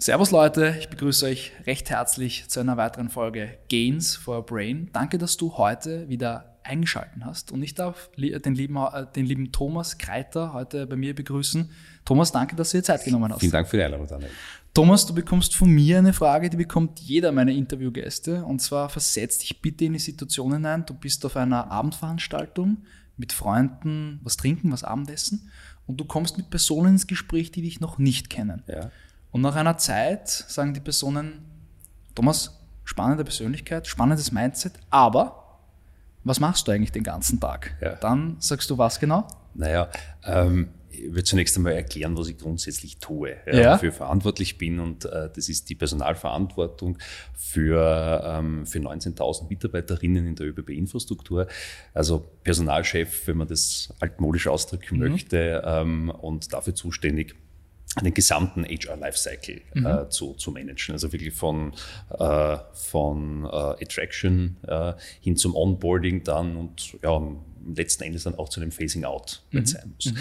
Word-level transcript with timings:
Servus 0.00 0.30
Leute, 0.30 0.76
ich 0.78 0.88
begrüße 0.90 1.26
euch 1.26 1.50
recht 1.66 1.90
herzlich 1.90 2.48
zu 2.48 2.60
einer 2.60 2.76
weiteren 2.76 3.08
Folge 3.08 3.58
Gains 3.68 4.14
for 4.14 4.46
Brain. 4.46 4.90
Danke, 4.92 5.18
dass 5.18 5.36
du 5.36 5.58
heute 5.58 6.08
wieder 6.08 6.56
eingeschalten 6.62 7.24
hast 7.24 7.50
und 7.50 7.64
ich 7.64 7.74
darf 7.74 8.08
den 8.16 8.54
lieben, 8.54 8.76
äh, 8.76 9.06
den 9.16 9.26
lieben 9.26 9.50
Thomas 9.50 9.98
Kreiter 9.98 10.52
heute 10.52 10.86
bei 10.86 10.94
mir 10.94 11.16
begrüßen. 11.16 11.68
Thomas, 12.04 12.30
danke, 12.30 12.54
dass 12.54 12.70
du 12.70 12.78
dir 12.78 12.84
Zeit 12.84 13.04
genommen 13.04 13.32
hast. 13.32 13.40
Vielen 13.40 13.50
Dank 13.50 13.66
für 13.66 13.76
die 13.76 13.82
Einladung, 13.82 14.06
Daniel. 14.06 14.30
Thomas, 14.72 15.04
du 15.04 15.14
bekommst 15.14 15.56
von 15.56 15.68
mir 15.68 15.98
eine 15.98 16.12
Frage, 16.12 16.48
die 16.48 16.58
bekommt 16.58 17.00
jeder 17.00 17.32
meiner 17.32 17.50
Interviewgäste 17.50 18.44
und 18.44 18.62
zwar 18.62 18.90
versetz 18.90 19.38
dich 19.38 19.60
bitte 19.60 19.86
in 19.86 19.94
die 19.94 19.98
Situation 19.98 20.52
hinein, 20.52 20.86
du 20.86 20.94
bist 20.94 21.26
auf 21.26 21.36
einer 21.36 21.72
Abendveranstaltung 21.72 22.84
mit 23.16 23.32
Freunden, 23.32 24.20
was 24.22 24.36
trinken, 24.36 24.70
was 24.70 24.84
Abendessen 24.84 25.50
und 25.88 25.98
du 25.98 26.04
kommst 26.04 26.36
mit 26.36 26.50
Personen 26.50 26.92
ins 26.92 27.08
Gespräch, 27.08 27.50
die 27.50 27.62
dich 27.62 27.80
noch 27.80 27.98
nicht 27.98 28.30
kennen. 28.30 28.62
Ja. 28.68 28.92
Und 29.30 29.42
nach 29.42 29.56
einer 29.56 29.76
Zeit 29.78 30.28
sagen 30.28 30.74
die 30.74 30.80
Personen, 30.80 31.44
Thomas, 32.14 32.58
spannende 32.84 33.24
Persönlichkeit, 33.24 33.86
spannendes 33.86 34.32
Mindset, 34.32 34.72
aber 34.90 35.44
was 36.24 36.40
machst 36.40 36.66
du 36.66 36.72
eigentlich 36.72 36.92
den 36.92 37.04
ganzen 37.04 37.38
Tag? 37.40 37.76
Ja. 37.80 37.94
Dann 37.96 38.36
sagst 38.40 38.70
du 38.70 38.78
was 38.78 38.98
genau? 38.98 39.26
Naja, 39.54 39.88
ähm, 40.24 40.70
ich 40.90 41.04
würde 41.04 41.24
zunächst 41.24 41.56
einmal 41.56 41.74
erklären, 41.74 42.16
was 42.16 42.28
ich 42.28 42.38
grundsätzlich 42.38 42.98
tue, 42.98 43.36
ja, 43.46 43.60
Ja. 43.60 43.74
wofür 43.74 43.90
ich 43.90 43.94
verantwortlich 43.94 44.58
bin. 44.58 44.80
Und 44.80 45.04
äh, 45.04 45.30
das 45.34 45.48
ist 45.48 45.68
die 45.68 45.74
Personalverantwortung 45.74 46.98
für, 47.34 48.22
ähm, 48.26 48.66
für 48.66 48.78
19.000 48.78 49.48
Mitarbeiterinnen 49.48 50.26
in 50.26 50.34
der 50.34 50.46
ÖBB-Infrastruktur. 50.48 51.46
Also 51.94 52.24
Personalchef, 52.42 53.26
wenn 53.26 53.36
man 53.36 53.48
das 53.48 53.94
altmodisch 54.00 54.48
ausdrücken 54.48 54.98
möchte, 54.98 55.62
ähm, 55.64 56.10
und 56.10 56.52
dafür 56.52 56.74
zuständig, 56.74 57.36
den 58.04 58.14
gesamten 58.14 58.64
HR-Lifecycle 58.64 59.60
äh, 59.74 60.08
zu, 60.08 60.34
zu 60.34 60.50
managen. 60.50 60.92
Also 60.92 61.12
wirklich 61.12 61.34
von, 61.34 61.72
äh, 62.18 62.56
von 62.72 63.44
äh, 63.44 63.84
Attraction 63.84 64.56
äh, 64.66 64.94
hin 65.20 65.36
zum 65.36 65.54
Onboarding 65.54 66.24
dann 66.24 66.56
und 66.56 66.96
ja, 67.02 67.20
letzten 67.74 68.04
Endes 68.04 68.24
dann 68.24 68.34
auch 68.36 68.48
zu 68.48 68.60
dem 68.60 68.72
Phasing 68.72 69.04
Out, 69.04 69.42
wenn 69.50 69.64
es 69.64 69.70
sein 69.72 69.92
muss. 69.94 70.14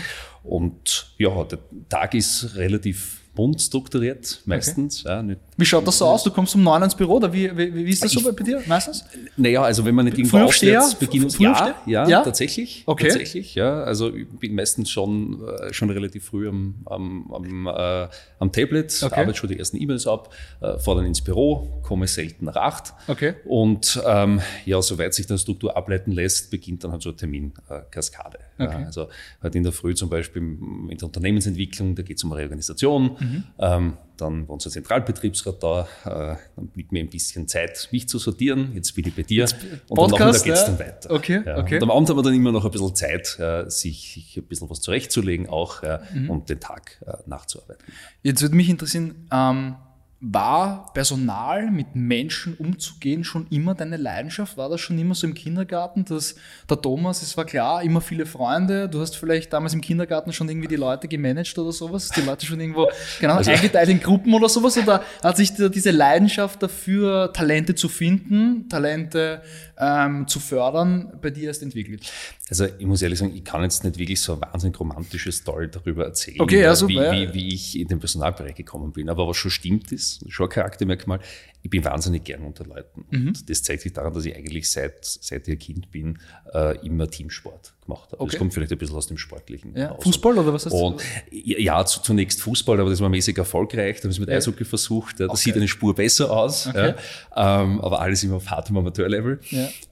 Und 0.43 1.13
ja, 1.17 1.43
der 1.43 1.59
Tag 1.89 2.13
ist 2.13 2.55
relativ 2.55 3.21
bunt 3.37 3.61
strukturiert, 3.61 4.41
meistens. 4.45 5.03
Ja, 5.03 5.21
nicht, 5.21 5.39
Wie 5.57 5.65
schaut 5.65 5.85
das 5.87 5.99
so 5.99 6.05
aus? 6.05 6.23
Du 6.23 6.31
kommst 6.31 6.55
um 6.55 6.63
neun 6.63 6.81
ins 6.81 6.95
Büro 6.95 7.17
oder 7.17 7.31
wie, 7.31 7.55
wie, 7.55 7.73
wie 7.85 7.89
ist 7.91 8.03
das 8.03 8.11
so 8.11 8.19
Ich- 8.27 8.35
bei 8.35 8.43
dir 8.43 8.61
meistens? 8.67 9.05
naja, 9.37 9.61
also 9.61 9.85
wenn 9.85 9.93
man 9.93 10.05
nicht 10.05 10.17
irgendwo 10.17 10.39
auswärts 10.39 10.95
beginnt, 10.95 11.37
ja, 11.39 11.75
ja, 11.85 12.07
Ja? 12.09 12.21
tatsächlich, 12.23 12.81
Okay. 12.87 13.09
tatsächlich, 13.09 13.53
ja. 13.53 13.83
Also 13.83 14.11
ich 14.13 14.27
bin 14.27 14.55
meistens 14.55 14.89
schon, 14.89 15.39
äh, 15.47 15.71
schon 15.71 15.91
relativ 15.91 16.25
früh 16.25 16.49
am, 16.49 16.75
am, 16.85 17.31
am, 17.31 17.67
äh, 17.67 18.07
am 18.39 18.51
Tablet, 18.51 19.01
Okay. 19.03 19.19
arbeite 19.21 19.37
schon 19.37 19.49
die 19.49 19.59
ersten 19.59 19.77
E-Mails 19.79 20.07
ab, 20.07 20.33
äh, 20.61 20.79
fahre 20.79 20.97
dann 20.97 21.05
ins 21.05 21.21
Büro, 21.21 21.79
komme 21.83 22.07
selten 22.07 22.45
nach 22.45 22.55
acht. 22.55 22.93
Okay. 23.07 23.35
Und 23.45 24.01
ähm, 24.05 24.41
ja, 24.65 24.81
soweit 24.81 25.13
sich 25.13 25.27
dann 25.27 25.37
Struktur 25.37 25.77
ableiten 25.77 26.11
lässt, 26.11 26.49
beginnt 26.49 26.83
dann 26.83 26.91
halt 26.91 27.03
so 27.03 27.09
eine 27.09 27.17
Terminkaskade. 27.17 27.85
Kaskade. 27.91 28.39
Okay. 28.59 28.79
Ja, 28.81 28.85
also 28.87 29.07
halt 29.43 29.53
in 29.55 29.61
der 29.63 29.71
Früh 29.71 29.93
zum 29.93 30.09
Beispiel 30.09 30.41
in 30.41 30.97
der 30.97 31.03
Unternehmensentwicklung, 31.05 31.93
da 31.93 32.01
geht 32.01 32.17
es 32.17 32.23
um 32.23 32.31
Reorganisation. 32.31 33.11
Mhm. 33.19 33.26
Ähm, 33.59 33.97
dann 34.17 34.47
war 34.47 34.53
unser 34.53 34.69
Zentralbetriebsrat 34.71 35.61
da, 35.61 35.87
äh, 36.05 36.35
dann 36.55 36.67
blieb 36.67 36.91
mir 36.91 37.01
ein 37.01 37.09
bisschen 37.09 37.47
Zeit, 37.47 37.87
mich 37.91 38.09
zu 38.09 38.17
sortieren. 38.17 38.71
Jetzt 38.73 38.95
bin 38.95 39.07
ich 39.07 39.15
bei 39.15 39.21
dir. 39.21 39.43
und 39.43 39.51
am 39.99 40.09
Podcast, 40.09 40.19
Nachmittag 40.19 40.43
geht's 40.43 40.61
ja. 40.61 40.67
dann 40.67 40.79
weiter. 40.79 41.11
Okay, 41.11 41.41
ja. 41.45 41.57
okay. 41.59 41.75
Und 41.75 41.83
am 41.83 41.91
Abend 41.91 42.09
haben 42.09 42.17
wir 42.17 42.23
dann 42.23 42.33
immer 42.33 42.51
noch 42.51 42.65
ein 42.65 42.71
bisschen 42.71 42.95
Zeit, 42.95 43.37
äh, 43.39 43.69
sich, 43.69 44.13
sich 44.13 44.37
ein 44.37 44.43
bisschen 44.43 44.69
was 44.69 44.81
zurechtzulegen 44.81 45.47
auch 45.47 45.83
ja, 45.83 46.01
Mhm. 46.13 46.29
und 46.31 46.49
den 46.49 46.59
Tag 46.59 46.99
äh, 47.05 47.13
nachzuarbeiten. 47.27 47.83
Jetzt 48.23 48.41
würde 48.41 48.55
mich 48.55 48.69
interessieren, 48.69 49.27
ähm, 49.31 49.75
war 50.19 50.91
Personal 50.95 51.69
mit 51.69 51.95
Menschen 51.95 52.55
umzugehen 52.55 53.23
schon 53.23 53.45
immer 53.51 53.75
deine 53.75 53.97
Leidenschaft? 53.97 54.57
War 54.57 54.67
das 54.67 54.81
schon 54.81 54.97
immer 54.97 55.13
so 55.13 55.27
im 55.27 55.35
Kindergarten, 55.35 56.05
dass 56.05 56.35
der 56.67 56.81
Thomas, 56.81 57.21
es 57.21 57.37
war 57.37 57.45
klar, 57.45 57.83
immer 57.83 58.01
viele 58.01 58.25
Freunde, 58.25 58.89
du 58.89 58.99
hast 58.99 59.15
vielleicht 59.15 59.53
damals 59.53 59.75
im 59.75 59.81
Kindergarten 59.81 60.33
schon 60.33 60.49
irgendwie 60.49 60.67
die 60.67 60.75
Leute 60.75 61.07
gemanagt 61.07 61.55
oder 61.59 61.71
sowas, 61.71 62.09
die 62.09 62.21
Leute 62.21 62.47
schon 62.47 62.59
irgendwo 62.59 62.87
genau, 63.19 63.35
Also- 63.35 63.51
eingeteilt 63.51 63.89
in 63.89 63.99
Gruppen 64.01 64.33
oder 64.33 64.49
sowas? 64.49 64.75
Oder 64.77 65.03
hat 65.23 65.37
sich 65.37 65.53
da 65.53 65.69
diese 65.69 65.91
Leidenschaft 65.91 66.63
dafür, 66.63 67.31
Talente 67.31 67.75
zu 67.75 67.87
finden, 67.87 68.67
Talente 68.69 69.43
ähm, 69.79 70.27
zu 70.27 70.39
fördern, 70.39 71.13
bei 71.21 71.29
dir 71.29 71.49
erst 71.49 71.61
entwickelt? 71.61 72.11
Also 72.49 72.65
ich 72.79 72.85
muss 72.87 73.01
ehrlich 73.03 73.19
sagen, 73.19 73.35
ich 73.35 73.43
kann 73.43 73.61
jetzt 73.61 73.83
nicht 73.83 73.99
wirklich 73.99 74.19
so 74.21 74.33
eine 74.33 74.41
wahnsinnig 74.41 74.79
romantische 74.79 75.31
Story 75.31 75.69
darüber 75.69 76.05
erzählen, 76.05 76.39
Okay, 76.41 76.61
ja, 76.61 76.73
super, 76.73 76.89
wie, 76.91 76.95
ja. 76.95 77.11
wie, 77.11 77.33
wie 77.33 77.53
ich 77.53 77.77
in 77.77 77.87
den 77.87 77.99
Personalbereich 77.99 78.55
gekommen 78.55 78.93
bin. 78.93 79.09
Aber 79.09 79.27
was 79.27 79.37
schon 79.37 79.51
stimmt 79.51 79.91
ist, 79.91 80.06
schon 80.27 80.47
ein 80.47 80.49
Charaktermerkmal, 80.49 81.19
ich 81.63 81.69
bin 81.69 81.83
wahnsinnig 81.83 82.23
gern 82.23 82.43
unter 82.43 82.65
Leuten. 82.65 83.05
Mhm. 83.11 83.27
Und 83.29 83.49
das 83.49 83.63
zeigt 83.63 83.81
sich 83.81 83.91
daran, 83.91 84.13
dass 84.13 84.25
ich 84.25 84.35
eigentlich 84.35 84.69
seit, 84.69 85.03
seit 85.03 85.47
ich 85.47 85.55
ein 85.55 85.59
Kind 85.59 85.91
bin, 85.91 86.19
äh, 86.53 86.77
immer 86.85 87.09
Teamsport 87.09 87.73
gemacht 87.83 88.11
habe. 88.11 88.21
Okay. 88.21 88.31
Das 88.31 88.39
kommt 88.39 88.53
vielleicht 88.53 88.71
ein 88.71 88.77
bisschen 88.77 88.95
aus 88.95 89.07
dem 89.07 89.17
Sportlichen. 89.17 89.75
Ja. 89.75 89.97
Fußball 89.99 90.37
oder 90.37 90.53
was 90.53 90.65
hast 90.65 90.73
du? 90.73 90.77
Und 90.77 91.01
ja, 91.31 91.83
zu, 91.85 92.01
zunächst 92.01 92.41
Fußball, 92.41 92.79
aber 92.79 92.89
das 92.89 93.01
war 93.01 93.09
mäßig 93.09 93.37
erfolgreich. 93.37 93.97
Da 93.97 94.03
haben 94.03 94.09
wir 94.09 94.11
es 94.11 94.19
mit 94.19 94.29
Ja. 94.29 94.35
Eishockey 94.37 94.63
versucht. 94.65 95.19
Das 95.19 95.29
Okay. 95.29 95.37
sieht 95.37 95.55
eine 95.55 95.67
Spur 95.67 95.93
besser 95.93 96.31
aus. 96.31 96.67
Okay. 96.67 96.93
Ja, 97.35 97.61
ähm, 97.63 97.81
aber 97.81 97.99
alles 98.01 98.23
immer 98.23 98.35
auf 98.37 98.49
hartem 98.49 98.77
Amateurlevel. 98.77 99.39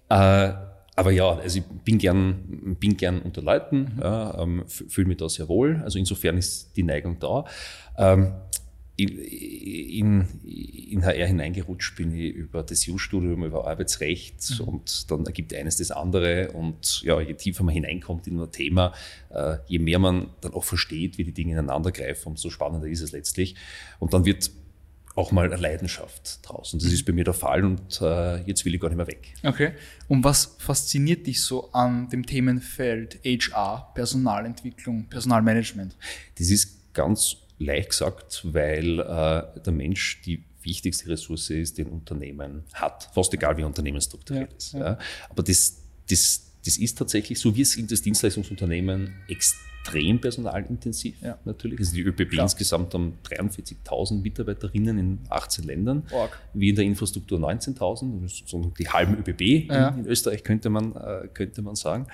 Äh, 0.09 0.53
aber 0.97 1.11
ja, 1.11 1.29
also 1.37 1.59
ich 1.59 1.65
bin 1.83 1.97
gern, 1.97 2.77
bin 2.79 2.95
gern 2.95 3.21
unter 3.21 3.41
Leuten, 3.41 3.99
ja, 4.01 4.39
ähm, 4.41 4.63
fühle 4.67 5.07
mich 5.09 5.17
da 5.17 5.27
sehr 5.27 5.49
wohl. 5.49 5.81
Also 5.83 5.99
insofern 5.99 6.37
ist 6.37 6.71
die 6.77 6.83
Neigung 6.83 7.19
da. 7.19 7.43
Ähm, 7.97 8.33
in, 8.97 10.25
in, 10.43 11.03
HR 11.03 11.27
hineingerutscht 11.27 11.97
bin 11.97 12.15
ich 12.15 12.33
über 12.33 12.63
das 12.63 12.87
EU-Studium, 12.89 13.43
über 13.43 13.67
Arbeitsrecht 13.67 14.61
und 14.65 15.11
dann 15.11 15.25
ergibt 15.25 15.53
eines 15.53 15.77
das 15.77 15.91
andere. 15.91 16.51
Und 16.51 17.01
ja, 17.01 17.19
je 17.19 17.33
tiefer 17.33 17.63
man 17.63 17.73
hineinkommt 17.73 18.27
in 18.27 18.39
ein 18.39 18.51
Thema, 18.51 18.93
äh, 19.31 19.57
je 19.67 19.79
mehr 19.79 19.99
man 19.99 20.29
dann 20.41 20.53
auch 20.53 20.63
versteht, 20.63 21.17
wie 21.17 21.25
die 21.25 21.33
Dinge 21.33 21.53
ineinander 21.53 21.91
greifen, 21.91 22.29
umso 22.29 22.49
spannender 22.49 22.87
ist 22.87 23.01
es 23.01 23.11
letztlich. 23.11 23.55
Und 23.99 24.13
dann 24.13 24.23
wird 24.23 24.49
auch 25.15 25.31
mal 25.31 25.45
eine 25.45 25.61
Leidenschaft 25.61 26.39
draußen. 26.43 26.79
Das 26.79 26.91
ist 26.91 27.05
bei 27.05 27.13
mir 27.13 27.23
der 27.23 27.33
Fall 27.33 27.63
und 27.63 28.01
äh, 28.01 28.41
jetzt 28.43 28.65
will 28.65 28.75
ich 28.75 28.81
gar 28.81 28.89
nicht 28.89 28.97
mehr 28.97 29.07
weg. 29.07 29.33
Okay. 29.43 29.71
Und 30.07 30.23
was 30.23 30.55
fasziniert 30.59 31.25
dich 31.25 31.41
so 31.41 31.71
an 31.71 32.09
dem 32.09 32.25
Themenfeld 32.25 33.19
HR, 33.23 33.91
Personalentwicklung, 33.93 35.05
Personalmanagement? 35.09 35.95
Das 36.37 36.49
ist 36.49 36.93
ganz 36.93 37.37
leicht 37.59 37.89
gesagt, 37.89 38.41
weil 38.51 38.99
äh, 38.99 39.61
der 39.61 39.73
Mensch 39.73 40.21
die 40.25 40.43
wichtigste 40.63 41.09
Ressource 41.09 41.49
ist, 41.51 41.77
die 41.77 41.83
ein 41.83 41.87
Unternehmen 41.89 42.63
hat. 42.73 43.09
Fast 43.13 43.33
egal, 43.33 43.55
wie 43.57 43.61
ein 43.61 43.67
Unternehmen 43.67 44.01
strukturiert 44.01 44.49
Ja, 44.51 44.57
ist. 44.57 44.73
ja. 44.73 44.97
Aber 45.29 45.43
das, 45.43 45.77
das, 46.09 46.51
das 46.65 46.77
ist 46.77 46.97
tatsächlich 46.97 47.39
so. 47.39 47.55
Wir 47.55 47.65
sind 47.65 47.91
das 47.91 48.01
Dienstleistungsunternehmen 48.01 49.13
extrem 49.27 50.19
personalintensiv 50.19 51.21
Ja. 51.21 51.37
natürlich. 51.45 51.79
Also 51.79 51.93
die 51.93 52.01
ÖPB 52.01 52.31
Klar. 52.31 52.43
insgesamt 52.45 52.93
haben 52.95 53.19
43.000 53.29 54.21
Mitarbeiterinnen 54.21 54.97
in 54.97 55.19
18 55.29 55.65
Ländern. 55.65 56.03
Org. 56.11 56.39
Wie 56.55 56.69
in 56.69 56.75
der 56.75 56.85
Infrastruktur 56.85 57.37
19.000. 57.39 58.23
Das 58.23 58.31
ist 58.33 58.37
sozusagen 58.39 58.73
die 58.79 58.89
halben 58.89 59.17
ÖBB 59.19 59.69
Ja. 59.69 59.89
in, 59.89 59.99
in 59.99 60.05
Österreich, 60.07 60.43
könnte 60.43 60.69
man, 60.71 60.95
äh, 60.95 61.27
könnte 61.31 61.61
man 61.61 61.75
sagen. 61.75 62.07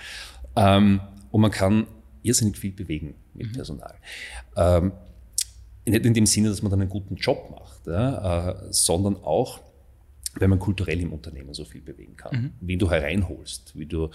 Ähm, 0.57 0.99
und 1.31 1.39
man 1.41 1.51
kann 1.51 1.87
irrsinnig 2.23 2.57
viel 2.57 2.73
bewegen 2.73 3.15
mit 3.33 3.47
Mhm. 3.47 3.51
Personal. 3.53 3.95
Ähm, 4.57 4.91
nicht 5.91 6.05
in 6.05 6.13
dem 6.13 6.25
Sinne, 6.25 6.49
dass 6.49 6.61
man 6.61 6.71
dann 6.71 6.81
einen 6.81 6.89
guten 6.89 7.15
Job 7.15 7.49
macht, 7.51 7.87
ja, 7.87 8.49
äh, 8.49 8.67
sondern 8.71 9.15
auch, 9.17 9.59
weil 10.35 10.47
man 10.47 10.59
kulturell 10.59 10.99
im 10.99 11.13
Unternehmen 11.13 11.53
so 11.53 11.65
viel 11.65 11.81
bewegen 11.81 12.15
kann. 12.17 12.35
Mhm. 12.35 12.51
Wie 12.61 12.77
du 12.77 12.89
hereinholst, 12.89 13.77
wie 13.77 13.85
du 13.85 14.09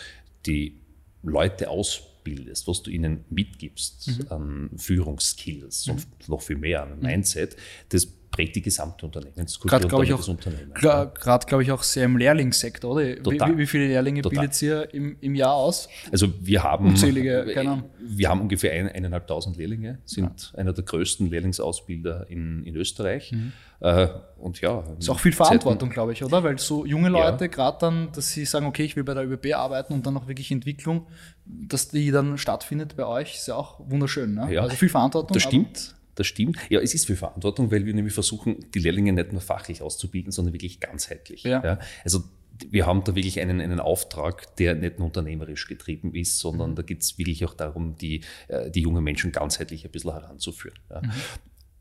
die 0.47 0.81
Leute 1.23 1.71
ausbildest, 1.71 2.67
was 2.69 2.83
du 2.83 2.91
ihnen 2.91 3.25
mitgibst 3.31 4.09
Mhm. 4.09 4.27
an 4.33 4.71
Führungsskills 4.77 5.89
und 5.89 6.07
noch 6.29 6.43
viel 6.43 6.57
mehr, 6.57 6.83
an 6.83 6.99
Mindset, 7.01 7.57
das 7.91 8.07
prägt 8.37 8.55
die 8.55 8.61
gesamte 8.61 9.07
Unternehmenskultur 9.07 9.81
Gerade, 9.81 9.97
und 9.97 10.05
ich, 10.05 10.13
auch, 10.13 10.28
Unternehmen. 10.28 10.75
gerade, 10.75 11.47
glaube 11.47 11.63
ich, 11.63 11.72
auch 11.72 11.83
sehr 11.83 12.05
im 12.05 12.19
Lehrlingssektor, 12.19 12.93
oder? 12.93 13.03
Wie, 13.03 13.59
wie, 13.59 13.66
viele 13.66 13.87
Lehrlinge 13.89 14.21
Total. 14.21 14.41
bildet 14.41 14.60
ihr 14.60 14.95
im, 14.95 15.16
im 15.22 15.34
Jahr 15.34 15.55
aus? 15.55 15.89
Also 16.13 16.28
wir 16.43 16.63
haben, 16.63 16.89
Unzählige, 16.89 17.51
keine 17.55 17.71
Ahnung. 17.71 17.91
wir 17.99 18.28
haben 18.28 18.43
ungefähr 18.43 18.75
ein, 18.75 18.91
eineinhalbtausend 18.91 19.57
Lehrlinge, 19.57 20.01
sind 20.05 20.53
einer 20.55 20.75
der 20.75 20.84
größten 20.84 21.31
Lehrlingsausbilder 21.31 22.28
in, 22.28 22.63
in 22.65 22.77
Österreich. 22.77 23.33
Äh, 23.81 24.09
und 24.39 24.60
ja. 24.60 24.83
Mhm. 24.83 24.99
Ist 24.99 25.09
auch 25.09 25.19
viel 25.19 25.33
Verantwortung, 25.33 25.89
glaube 25.89 26.13
ich, 26.13 26.22
oder? 26.22 26.45
Weil 26.45 26.59
so 26.59 26.84
junge 26.84 27.09
Leute, 27.09 27.49
gerade 27.49 27.78
dann, 27.81 28.13
dass 28.13 28.33
sie 28.33 28.45
sagen, 28.45 28.66
okay, 28.66 28.84
ich 28.84 28.97
will 28.97 29.05
bei 29.05 29.15
der 29.15 29.27
ÖBB 29.27 29.55
arbeiten 29.55 29.95
und 29.95 30.07
dann 30.07 30.15
auch 30.19 30.28
wirklich 30.28 30.51
Entwicklung, 30.51 31.07
dass 31.47 31.89
die 31.89 32.10
dann 32.10 32.37
stattfindet 32.37 32.97
bei 32.97 33.07
euch, 33.07 33.37
ist 33.37 33.49
ja 33.49 33.55
auch 33.55 33.81
wunderschön. 33.89 34.34
Ne? 34.34 34.53
Ja. 34.53 34.63
Also 34.63 34.77
viel 34.77 34.91
Verantwortung. 34.91 35.33
Das 35.33 35.43
stimmt. 35.43 35.96
Das 36.16 36.27
stimmt. 36.27 36.57
Ja, 36.68 36.80
es 36.80 36.95
ist 36.95 37.07
viel 37.07 37.16
Verantwortung, 37.16 37.71
weil 37.71 37.86
wir 37.86 37.95
nämlich 37.95 38.15
versuchen, 38.15 38.57
die 38.74 38.80
Lehrlinge 38.80 39.13
nicht 39.13 39.33
nur 39.33 39.41
fachlich 39.41 39.83
auszubilden, 39.83 40.33
sondern 40.33 40.53
wirklich 40.53 40.80
ganzheitlich. 40.80 41.45
Ja. 41.45 41.78
Also 42.04 42.24
wir 42.71 42.86
haben 42.86 43.04
da 43.04 43.15
wirklich 43.15 43.41
einen, 43.41 43.60
einen 43.60 43.80
Auftrag, 43.80 44.57
der 44.57 44.74
nicht 44.74 44.98
nur 44.98 45.09
unternehmerisch 45.09 45.66
getrieben 45.68 46.15
ist, 46.15 46.39
sondern 46.39 46.71
Mhm. 46.71 46.74
da 46.77 46.83
geht 46.83 47.03
es 47.03 47.18
wirklich 47.18 47.45
auch 47.45 47.54
darum, 47.54 47.97
die, 47.97 48.22
äh, 48.48 48.71
die 48.71 48.80
jungen 48.80 49.04
Menschen 49.04 49.33
ganzheitlich 49.33 49.84
ein 49.84 49.91
bisschen 49.91 50.13
heranzuführen. 50.13 50.78
Ja. 50.91 51.03
Mhm. 51.03 51.13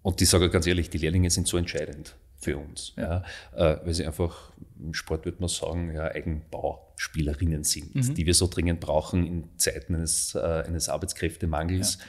und 0.01 0.21
ich 0.21 0.29
sage 0.29 0.49
ganz 0.49 0.67
ehrlich, 0.67 0.89
die 0.89 0.97
Lehrlinge 0.97 1.29
sind 1.29 1.47
so 1.47 1.57
entscheidend 1.57 2.15
für 2.35 2.57
uns, 2.57 2.93
ja. 2.97 3.23
ja 3.55 3.73
äh, 3.73 3.85
weil 3.85 3.93
sie 3.93 4.05
einfach 4.05 4.51
im 4.79 4.93
Sport 4.93 5.25
würde 5.25 5.39
man 5.39 5.49
sagen, 5.49 5.93
ja, 5.93 6.05
Eigenbauspielerinnen 6.05 7.63
sind, 7.63 7.95
mhm. 7.95 8.13
die 8.13 8.25
wir 8.25 8.33
so 8.33 8.47
dringend 8.47 8.79
brauchen 8.79 9.25
in 9.25 9.57
Zeiten 9.57 9.95
eines, 9.95 10.35
äh, 10.35 10.39
eines 10.39 10.89
Arbeitskräftemangels. 10.89 11.97
Ja. 11.97 12.05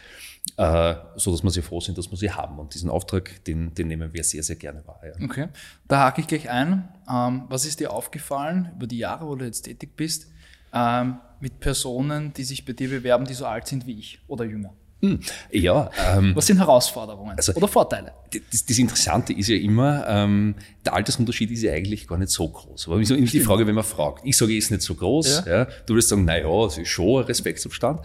Äh, 0.59 0.97
so 1.17 1.33
dass 1.33 1.43
wir 1.43 1.51
sehr 1.51 1.65
froh 1.65 1.81
sind, 1.81 1.99
dass 1.99 2.11
wir 2.11 2.17
sie 2.17 2.31
haben. 2.31 2.59
Und 2.59 2.75
diesen 2.75 2.89
Auftrag, 2.89 3.45
den, 3.45 3.75
den 3.75 3.89
nehmen 3.89 4.13
wir 4.13 4.23
sehr, 4.23 4.43
sehr 4.43 4.57
gerne 4.57 4.87
wahr. 4.87 5.01
Ja. 5.05 5.25
Okay, 5.25 5.49
da 5.89 6.05
hake 6.05 6.21
ich 6.21 6.29
gleich 6.29 6.49
ein. 6.49 6.89
Ähm, 7.11 7.45
was 7.49 7.65
ist 7.65 7.81
dir 7.81 7.93
aufgefallen 7.93 8.71
über 8.77 8.87
die 8.87 8.99
Jahre, 8.99 9.27
wo 9.27 9.35
du 9.35 9.45
jetzt 9.45 9.63
tätig 9.63 9.97
bist, 9.97 10.31
ähm, 10.73 11.19
mit 11.41 11.59
Personen, 11.61 12.33
die 12.33 12.45
sich 12.45 12.65
bei 12.65 12.73
dir 12.73 12.89
bewerben, 12.89 13.25
die 13.25 13.35
so 13.35 13.45
alt 13.45 13.67
sind 13.67 13.87
wie 13.87 13.99
ich 13.99 14.21
oder 14.29 14.45
jünger? 14.45 14.73
Hm, 15.07 15.21
ja. 15.51 15.91
Ähm, 16.17 16.33
Was 16.35 16.47
sind 16.47 16.59
Herausforderungen 16.59 17.37
also, 17.37 17.53
oder 17.55 17.69
Vorteile? 17.69 18.13
Das, 18.51 18.65
das, 18.65 18.79
Interessante 18.79 19.33
ist 19.33 19.49
ja 19.49 19.57
immer, 19.57 20.05
ähm, 20.09 20.55
der 20.85 20.95
Altersunterschied 20.95 21.51
ist 21.51 21.63
ja 21.63 21.73
eigentlich 21.73 22.07
gar 22.07 22.19
nicht 22.19 22.31
so 22.31 22.49
groß. 22.49 22.89
Aber 22.89 22.99
wieso 22.99 23.15
immer 23.15 23.27
die 23.27 23.41
Frage, 23.41 23.67
wenn 23.67 23.75
man 23.75 23.85
fragt. 23.85 24.25
Ich 24.25 24.37
sage, 24.37 24.57
ist 24.57 24.71
nicht 24.71 24.83
so 24.83 24.95
groß. 24.95 25.45
Ja. 25.47 25.59
ja. 25.59 25.65
Du 25.87 25.95
würdest 25.95 26.09
sagen, 26.09 26.25
na 26.25 26.39
ja, 26.39 26.67
es 26.67 26.79
ist 26.79 26.89
schon 26.89 27.21
ein 27.21 27.27
Respektsabstand. 27.27 28.01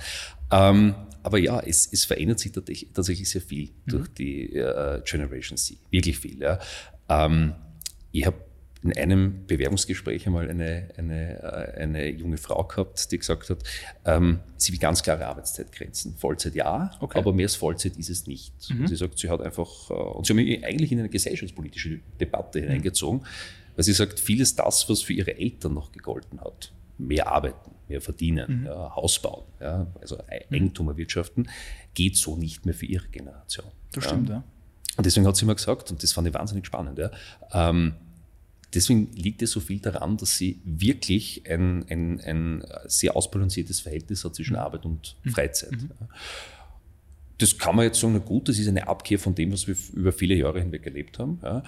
Ähm, 0.51 0.95
aber 1.24 1.38
ja, 1.38 1.59
es, 1.59 1.88
es 1.92 2.06
verändert 2.06 2.39
sich 2.39 2.51
tatsächlich 2.94 3.30
sehr 3.30 3.42
viel 3.42 3.69
mhm. 3.86 3.92
durch 3.92 4.07
die 4.09 4.56
äh, 4.56 5.01
Generation 5.03 5.57
C. 5.57 5.77
Wirklich 5.89 6.18
viel. 6.18 6.42
Ja. 6.42 6.59
Ähm, 7.09 7.53
ich 8.12 8.25
habe 8.25 8.38
in 8.83 8.98
einem 8.98 9.45
Bewerbungsgespräch 9.45 10.25
einmal 10.25 10.50
eine, 10.50 10.89
eine, 10.98 11.44
äh, 11.44 11.81
eine 11.81 12.10
junge 12.10 12.38
Frau 12.38 12.63
gehabt, 12.63 13.12
die 13.12 13.19
gesagt 13.19 13.50
hat, 13.50 13.60
ähm, 14.06 14.39
sie 14.57 14.72
will 14.72 14.80
ganz 14.80 15.04
klare 15.04 15.28
Arbeitszeitgrenzen. 15.28 16.16
Vollzeit 16.16 16.56
ja, 16.56 16.92
okay. 17.00 17.19
aber 17.19 17.31
mehr 17.31 17.45
als 17.45 17.56
Vollzeit 17.56 17.98
ist 17.98 18.10
es 18.10 18.25
nicht. 18.25 18.54
Mhm. 18.69 18.88
Sie 18.88 18.95
sagt, 18.95 19.19
sie 19.19 19.30
hat 19.30 19.42
einfach, 19.42 19.89
äh, 19.92 19.94
und 19.94 20.25
sie 20.25 20.33
haben 20.33 20.38
mich 20.38 20.66
eigentlich 20.66 20.92
in 20.92 21.00
eine 21.00 21.10
gesellschaftspolitische 21.10 22.00
Debatte 22.19 22.60
mhm. 22.60 22.63
hineingezogen, 22.63 23.24
weil 23.75 23.83
sie 23.83 23.94
sagt, 23.94 24.19
vieles 24.19 24.56
das, 24.56 24.89
was 24.89 25.01
für 25.01 25.13
ihre 25.13 25.38
Eltern 25.38 25.75
noch 25.75 25.92
gegolten 25.92 26.42
hat, 26.42 26.74
mehr 26.98 27.27
arbeiten, 27.27 27.72
mehr 27.88 28.01
verdienen, 28.01 28.62
mhm. 28.62 28.66
ja, 28.66 28.95
Haus 28.95 29.19
bauen, 29.22 29.44
ja, 29.60 29.86
also 30.01 30.16
mhm. 30.16 30.56
Eigentum 30.56 30.88
erwirtschaften, 30.88 31.50
geht 31.94 32.18
so 32.18 32.36
nicht 32.36 32.66
mehr 32.66 32.74
für 32.74 32.88
ihre 32.88 33.07
Generation. 33.10 33.68
Das 33.92 34.06
stimmt, 34.06 34.30
ja. 34.30 34.44
Und 34.98 35.06
deswegen 35.06 35.25
hat 35.27 35.38
sie 35.38 35.45
immer 35.45 35.56
gesagt, 35.56 35.92
und 35.92 36.01
das 36.01 36.12
fand 36.13 36.27
ich 36.27 36.34
wahnsinnig 36.34 36.66
spannend, 36.66 36.98
ja, 36.98 37.12
ähm, 37.54 37.94
Deswegen 38.73 39.12
liegt 39.13 39.41
es 39.41 39.51
so 39.51 39.59
viel 39.59 39.79
daran, 39.79 40.18
dass 40.18 40.38
sie 40.38 40.62
wirklich 40.63 41.44
ein, 41.50 41.85
ein, 41.89 42.21
ein 42.21 42.63
sehr 42.85 43.15
ausbalanciertes 43.15 43.81
Verhältnis 43.81 44.23
hat 44.23 44.35
zwischen 44.35 44.53
mhm. 44.53 44.59
Arbeit 44.59 44.85
und 44.85 45.18
mhm. 45.23 45.29
Freizeit. 45.29 45.71
Mhm. 45.71 45.91
Das 47.38 47.57
kann 47.57 47.75
man 47.75 47.85
jetzt 47.85 48.00
sagen, 48.00 48.13
na 48.13 48.19
gut, 48.19 48.47
das 48.47 48.59
ist 48.59 48.68
eine 48.68 48.88
Abkehr 48.88 49.19
von 49.19 49.35
dem, 49.35 49.51
was 49.51 49.68
wir 49.68 49.75
über 49.94 50.12
viele 50.12 50.35
Jahre 50.35 50.62
hinweg 50.62 50.85
erlebt 50.85 51.19
haben. 51.19 51.39
Ja. 51.44 51.63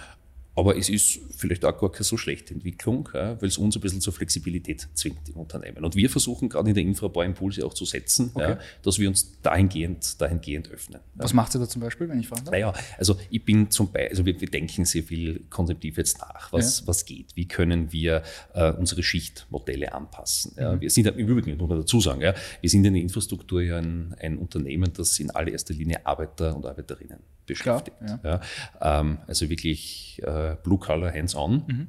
Aber 0.56 0.76
es 0.76 0.88
ist 0.88 1.20
vielleicht 1.36 1.64
auch 1.64 1.76
gar 1.78 1.90
keine 1.90 2.04
so 2.04 2.16
schlechte 2.16 2.54
Entwicklung, 2.54 3.08
ja, 3.12 3.40
weil 3.40 3.48
es 3.48 3.58
uns 3.58 3.76
ein 3.76 3.80
bisschen 3.80 4.00
zur 4.00 4.12
Flexibilität 4.12 4.88
zwingt 4.94 5.28
im 5.28 5.36
Unternehmen. 5.36 5.84
Und 5.84 5.96
wir 5.96 6.08
versuchen 6.08 6.48
gerade 6.48 6.68
in 6.68 6.74
der 6.74 6.84
Infra 6.84 7.06
ein 7.06 7.12
paar 7.12 7.24
Impulse 7.24 7.66
auch 7.66 7.74
zu 7.74 7.84
setzen, 7.84 8.30
okay. 8.34 8.50
ja, 8.50 8.58
dass 8.82 8.98
wir 8.98 9.08
uns 9.08 9.40
dahingehend, 9.42 10.20
dahingehend 10.20 10.70
öffnen. 10.70 11.00
Was 11.14 11.32
ja. 11.32 11.36
macht 11.36 11.54
ihr 11.56 11.58
da 11.58 11.68
zum 11.68 11.82
Beispiel, 11.82 12.08
wenn 12.08 12.20
ich 12.20 12.28
fragen 12.28 12.44
darf? 12.44 12.52
Naja, 12.52 12.72
also 12.98 13.16
ich 13.30 13.44
bin 13.44 13.70
zum 13.70 13.90
Beispiel, 13.90 14.10
also 14.10 14.26
wir, 14.26 14.40
wir, 14.40 14.48
denken 14.48 14.84
sehr 14.84 15.02
viel 15.02 15.40
konzeptiv 15.50 15.96
jetzt 15.96 16.20
nach, 16.20 16.52
was, 16.52 16.86
was 16.86 17.04
geht, 17.04 17.34
wie 17.34 17.48
können 17.48 17.92
wir 17.92 18.22
äh, 18.52 18.70
unsere 18.72 19.02
Schichtmodelle 19.02 19.92
anpassen. 19.92 20.52
Mhm. 20.56 20.80
Wir 20.80 20.90
sind 20.90 21.08
im 21.08 21.28
Übrigen, 21.28 21.56
muss 21.58 21.68
man 21.68 21.80
dazu 21.80 22.00
sagen, 22.00 22.20
ja, 22.20 22.34
wir 22.60 22.70
sind 22.70 22.84
in 22.84 22.94
der 22.94 23.02
Infrastruktur 23.02 23.62
ja 23.62 23.78
ein, 23.78 24.14
ein 24.20 24.38
Unternehmen, 24.38 24.92
das 24.92 25.18
in 25.18 25.30
allererster 25.32 25.74
Linie 25.74 26.06
Arbeiter 26.06 26.54
und 26.54 26.64
Arbeiterinnen 26.64 27.18
beschäftigt. 27.46 27.96
Klar, 27.98 28.20
ja. 28.22 28.40
Ja, 28.80 29.00
ähm, 29.00 29.18
also 29.26 29.48
wirklich 29.48 30.20
äh, 30.22 30.43
Blue 30.62 30.78
Collar 30.78 31.12
Hands-on. 31.12 31.64
Mhm. 31.66 31.86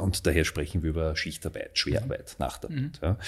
Und 0.00 0.26
daher 0.26 0.44
sprechen 0.44 0.82
wir 0.82 0.90
über 0.90 1.16
Schichtarbeit, 1.16 1.76
Schwerarbeit, 1.76 2.36
mhm. 2.38 2.44
Nachtarbeit. 2.44 2.78
Mhm. 2.78 2.92
Ja. 3.02 3.18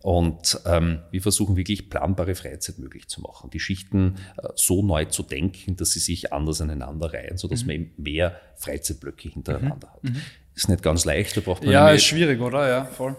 Und 0.00 0.60
ähm, 0.66 1.00
wir 1.10 1.22
versuchen 1.22 1.56
wirklich 1.56 1.88
planbare 1.88 2.34
Freizeit 2.34 2.78
möglich 2.78 3.08
zu 3.08 3.20
machen, 3.20 3.50
die 3.50 3.60
Schichten 3.60 4.16
äh, 4.38 4.48
so 4.54 4.82
neu 4.82 5.04
zu 5.04 5.22
denken, 5.22 5.76
dass 5.76 5.92
sie 5.92 6.00
sich 6.00 6.32
anders 6.32 6.60
aneinander 6.60 7.12
reihen, 7.12 7.36
sodass 7.36 7.62
mhm. 7.62 7.66
man 7.66 7.76
eben 7.76 7.92
mehr 7.96 8.40
Freizeitblöcke 8.56 9.28
hintereinander 9.28 9.92
hat. 9.92 10.04
Mhm. 10.04 10.20
Ist 10.54 10.68
nicht 10.68 10.82
ganz 10.82 11.04
leicht, 11.04 11.36
da 11.36 11.42
braucht 11.42 11.62
man. 11.62 11.72
Ja, 11.72 11.90
ist 11.90 12.04
schwierig, 12.04 12.40
oder? 12.40 12.68
Ja, 12.68 12.84
voll. 12.86 13.14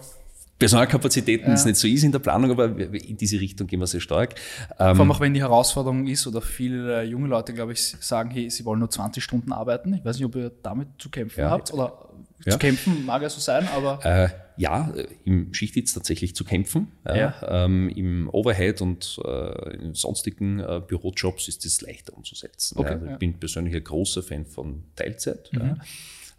Personalkapazitäten 0.58 1.48
ja. 1.48 1.54
ist 1.54 1.66
nicht 1.66 1.76
so 1.76 1.86
easy 1.86 2.06
in 2.06 2.12
der 2.12 2.18
Planung, 2.18 2.50
aber 2.50 2.66
in 2.66 3.16
diese 3.16 3.40
Richtung 3.40 3.66
gehen 3.66 3.78
wir 3.78 3.86
sehr 3.86 4.00
stark. 4.00 4.34
Vor 4.76 4.86
allem 4.86 5.00
ähm, 5.00 5.10
auch 5.12 5.20
wenn 5.20 5.34
die 5.34 5.40
Herausforderung 5.40 6.06
ist 6.06 6.26
oder 6.26 6.40
viele 6.40 7.04
junge 7.04 7.28
Leute, 7.28 7.54
glaube 7.54 7.72
ich, 7.72 7.96
sagen, 8.00 8.30
hey, 8.30 8.50
sie 8.50 8.64
wollen 8.64 8.80
nur 8.80 8.90
20 8.90 9.22
Stunden 9.22 9.52
arbeiten. 9.52 9.94
Ich 9.94 10.04
weiß 10.04 10.16
nicht, 10.16 10.26
ob 10.26 10.34
ihr 10.34 10.50
damit 10.62 10.88
zu 10.98 11.10
kämpfen 11.10 11.40
ja. 11.40 11.50
habt 11.50 11.72
oder 11.72 12.08
ja. 12.44 12.52
zu 12.52 12.58
kämpfen, 12.58 13.04
mag 13.06 13.22
ja 13.22 13.28
so 13.28 13.40
sein, 13.40 13.68
aber. 13.68 14.04
Äh, 14.04 14.28
ja, 14.56 14.92
im 15.24 15.54
Schichtdienst 15.54 15.94
tatsächlich 15.94 16.34
zu 16.34 16.44
kämpfen. 16.44 16.90
Ja. 17.06 17.64
Ähm, 17.64 17.88
Im 17.90 18.28
Overhead 18.28 18.80
und 18.82 19.20
äh, 19.24 19.76
in 19.76 19.94
sonstigen 19.94 20.58
äh, 20.58 20.82
Bürojobs 20.84 21.46
ist 21.46 21.64
das 21.64 21.80
leichter 21.80 22.16
umzusetzen. 22.16 22.76
Okay, 22.76 22.94
also 22.94 23.06
ich 23.06 23.18
bin 23.18 23.38
persönlich 23.38 23.76
ein 23.76 23.84
großer 23.84 24.24
Fan 24.24 24.44
von 24.44 24.82
Teilzeit. 24.96 25.50
Mhm. 25.52 25.80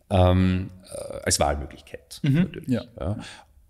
Ähm, 0.09 0.69
äh, 0.91 1.19
als 1.23 1.39
Wahlmöglichkeit 1.39 2.19
mhm, 2.23 2.33
natürlich. 2.33 2.69
Ja. 2.69 2.83
Ja. 2.99 3.17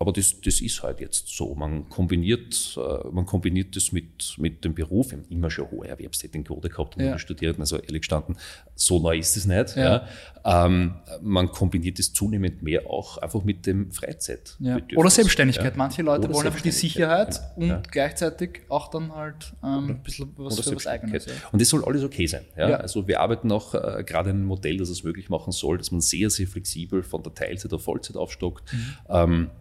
Aber 0.02 0.14
das, 0.14 0.40
das 0.40 0.62
ist 0.62 0.82
halt 0.82 1.02
jetzt 1.02 1.28
so. 1.28 1.54
Man 1.56 1.90
kombiniert, 1.90 2.78
äh, 2.78 3.08
man 3.12 3.26
kombiniert 3.26 3.76
das 3.76 3.92
mit, 3.92 4.34
mit 4.38 4.64
dem 4.64 4.74
Beruf. 4.74 5.12
Wir 5.12 5.18
haben 5.18 5.26
immer 5.30 5.52
schon 5.52 5.70
hohe 5.70 5.90
Erwerbstätigenquote 5.90 6.70
gehabt 6.70 6.96
und 6.96 7.04
ja. 7.04 7.20
studiert. 7.20 7.60
Also 7.60 7.78
ehrlich 7.78 8.02
gestanden, 8.04 8.38
so 8.76 9.00
neu 9.00 9.18
ist 9.18 9.36
es 9.36 9.46
nicht. 9.46 9.76
Ja. 9.76 10.08
ja. 10.46 10.66
Ähm, 10.66 10.96
man 11.22 11.50
kombiniert 11.50 12.00
es 12.00 12.14
zunehmend 12.14 12.64
mehr 12.64 12.90
auch 12.90 13.18
einfach 13.18 13.44
mit 13.44 13.66
dem 13.66 13.92
Freizeit. 13.92 14.58
Oder 14.96 15.10
Selbstständigkeit. 15.10 15.76
Manche 15.76 16.02
Leute 16.02 16.28
Oder 16.28 16.36
wollen 16.36 16.48
einfach 16.48 16.62
die 16.62 16.72
Sicherheit 16.72 17.42
und 17.58 17.92
gleichzeitig 17.92 18.62
auch 18.70 18.90
dann 18.90 19.14
halt 19.14 19.52
ähm, 19.62 19.90
ein 19.90 20.04
bisschen 20.04 20.32
was 20.38 20.62
für 20.62 20.78
was 20.78 20.88
Eigenes. 20.88 21.28
Und 21.52 21.62
das 21.62 21.68
soll 21.68 21.84
alles 21.84 22.06
okay 22.06 22.26
sein. 22.26 22.46
Ja? 22.56 22.68
Also 22.78 23.06
wir 23.06 23.20
arbeiten 23.20 23.52
auch 23.52 23.76
äh, 23.76 24.06
gerade 24.06 24.30
einem 24.30 24.46
Modell, 24.46 24.78
das 24.78 24.88
es 24.88 25.04
möglich 25.04 25.28
machen 25.28 25.52
soll, 25.52 25.78
dass 25.78 25.92
man 25.92 26.00
sehr, 26.00 26.30
sehr 26.30 26.48
flexibel 26.48 27.04
von 27.04 27.22
der 27.22 27.34
Teilzeit 27.34 27.74
auf 27.74 27.84
Vollzeit 27.84 28.16
aufstockt. 28.16 28.64
Mhm. 28.72 28.96
Ähm, 29.10 29.44
äh, 29.44 29.59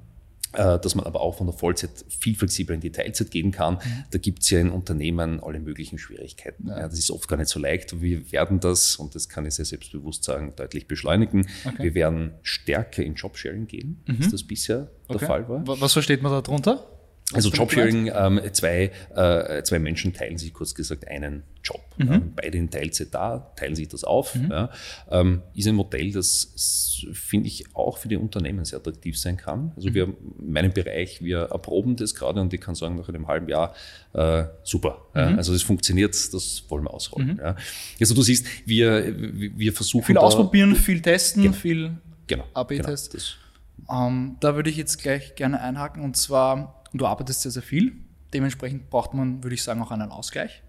dass 0.53 0.95
man 0.95 1.05
aber 1.05 1.21
auch 1.21 1.37
von 1.37 1.47
der 1.47 1.55
Vollzeit 1.55 1.91
viel 2.09 2.35
flexibler 2.35 2.75
in 2.75 2.81
die 2.81 2.91
Teilzeit 2.91 3.31
gehen 3.31 3.51
kann. 3.51 3.75
Mhm. 3.75 4.05
Da 4.11 4.19
gibt 4.19 4.43
es 4.43 4.51
ja 4.51 4.61
in 4.61 4.71
Unternehmen 4.71 5.43
alle 5.43 5.61
möglichen 5.61 5.99
Schwierigkeiten. 5.99 6.69
Ja. 6.69 6.89
das 6.89 6.99
ist 6.99 7.11
oft 7.11 7.29
gar 7.29 7.37
nicht 7.37 7.49
so 7.49 7.61
leicht. 7.61 8.01
Wir 8.01 8.33
werden 8.33 8.61
das, 8.61 8.97
und 8.97 9.15
das 9.15 9.29
kann 9.29 9.47
ich 9.47 9.55
sehr 9.55 9.65
selbstbewusst 9.65 10.25
sagen, 10.25 10.55
deutlich 10.57 10.89
beschleunigen. 10.89 11.47
Okay. 11.65 11.85
Wir 11.85 11.95
werden 11.95 12.33
stärker 12.43 13.03
in 13.03 13.15
Jobsharing 13.15 13.67
gehen, 13.67 14.03
mhm. 14.07 14.17
als 14.17 14.31
das 14.31 14.43
bisher 14.45 14.91
okay. 15.09 15.19
der 15.19 15.29
Fall 15.29 15.49
war. 15.49 15.81
Was 15.81 15.93
versteht 15.93 16.23
man 16.23 16.33
darunter? 16.33 16.98
Also 17.35 17.51
Jobsharing, 17.51 18.11
ähm, 18.15 18.41
zwei, 18.53 18.91
äh, 19.15 19.63
zwei 19.63 19.79
Menschen 19.79 20.15
teilen 20.15 20.39
sich 20.39 20.55
kurz 20.55 20.75
gesagt 20.75 21.07
einen 21.09 21.43
Job. 21.63 21.83
Mhm. 21.99 22.13
Ähm, 22.13 22.33
beide 22.35 22.57
in 22.57 22.71
Teilzeit 22.71 23.09
da, 23.13 23.53
teilen 23.55 23.77
sich 23.77 23.89
das 23.89 24.03
auf. 24.03 24.35
Mhm. 24.35 24.51
Ja. 24.51 24.71
Ähm, 25.11 25.43
ist 25.55 25.69
ein 25.69 25.75
Modell, 25.75 26.11
das 26.11 27.05
finde 27.13 27.49
ich 27.49 27.77
auch 27.77 27.99
für 27.99 28.09
die 28.09 28.17
Unternehmen 28.17 28.65
sehr 28.65 28.79
attraktiv 28.79 29.19
sein 29.19 29.37
kann. 29.37 29.73
Also 29.77 29.91
mhm. 29.91 29.95
wir 29.95 30.05
in 30.05 30.53
meinem 30.53 30.73
Bereich, 30.73 31.23
wir 31.23 31.41
erproben 31.41 31.97
das 31.97 32.15
gerade 32.15 32.41
und 32.41 32.55
ich 32.55 32.63
kann 32.63 32.75
sagen, 32.75 32.97
nach 32.97 33.11
einem 33.11 33.29
halben 33.29 33.49
Jahr 33.49 33.75
äh, 34.15 34.45
super. 34.63 35.03
Ja. 35.15 35.31
Mhm. 35.31 35.37
Also 35.37 35.53
es 35.53 35.63
funktioniert, 35.63 36.15
das 36.33 36.65
wollen 36.71 36.85
wir 36.85 36.95
ausrollen. 36.95 37.35
Mhm. 37.35 37.41
Ja. 37.41 37.57
Also 38.01 38.15
du 38.15 38.23
siehst, 38.23 38.47
wir, 38.65 39.15
wir 39.15 39.75
versuchen. 39.75 40.07
Viel 40.07 40.17
ausprobieren, 40.17 40.75
viel 40.75 41.03
testen, 41.03 41.43
genau. 41.43 41.55
viel 41.55 41.99
genau, 42.27 42.45
AB-Test. 42.55 43.13
Genau, 43.13 44.07
ähm, 44.07 44.37
da 44.41 44.55
würde 44.55 44.71
ich 44.71 44.77
jetzt 44.77 45.03
gleich 45.03 45.35
gerne 45.35 45.61
einhaken 45.61 46.03
und 46.03 46.17
zwar 46.17 46.78
und 46.93 47.01
du 47.01 47.07
arbeitest 47.07 47.43
sehr, 47.43 47.53
sehr 47.53 47.63
viel. 47.63 47.97
Dementsprechend 48.33 48.91
braucht 48.91 49.15
man, 49.15 49.43
würde 49.43 49.55
ich 49.55 49.63
sagen, 49.63 49.81
auch 49.83 49.91
einen 49.91 50.11
Ausgleich. 50.11 50.63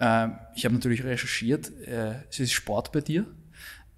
Ähm, 0.00 0.38
ich 0.54 0.64
habe 0.64 0.74
natürlich 0.74 1.04
recherchiert, 1.04 1.70
äh, 1.86 2.14
es 2.30 2.40
ist 2.40 2.52
Sport 2.52 2.92
bei 2.92 3.00
dir, 3.00 3.26